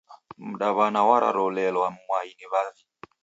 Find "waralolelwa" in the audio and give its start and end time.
1.09-1.87